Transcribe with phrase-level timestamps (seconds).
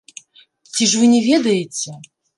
[0.71, 1.89] Ці ж вы не ведаеце?